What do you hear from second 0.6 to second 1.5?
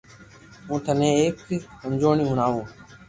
ھون ٿني ايڪ